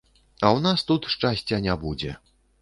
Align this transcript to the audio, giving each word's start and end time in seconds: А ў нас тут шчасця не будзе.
А 0.27 0.37
ў 0.55 0.59
нас 0.67 0.83
тут 0.91 1.05
шчасця 1.17 1.61
не 1.67 1.77
будзе. 1.85 2.11